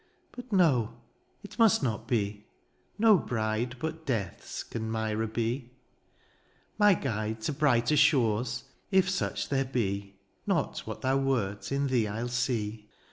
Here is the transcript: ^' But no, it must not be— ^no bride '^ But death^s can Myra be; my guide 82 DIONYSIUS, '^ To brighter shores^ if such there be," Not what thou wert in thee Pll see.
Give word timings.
^' 0.01 0.03
But 0.31 0.51
no, 0.51 0.95
it 1.43 1.59
must 1.59 1.83
not 1.83 2.07
be— 2.07 2.47
^no 2.99 3.23
bride 3.23 3.75
'^ 3.75 3.75
But 3.79 4.03
death^s 4.07 4.67
can 4.67 4.89
Myra 4.89 5.27
be; 5.27 5.69
my 6.79 6.95
guide 6.95 7.37
82 7.37 7.37
DIONYSIUS, 7.37 7.43
'^ 7.43 7.45
To 7.45 7.53
brighter 7.53 7.95
shores^ 7.95 8.63
if 8.89 9.07
such 9.07 9.49
there 9.49 9.63
be," 9.65 10.15
Not 10.47 10.79
what 10.87 11.01
thou 11.01 11.17
wert 11.17 11.71
in 11.71 11.85
thee 11.85 12.05
Pll 12.07 12.29
see. 12.31 12.89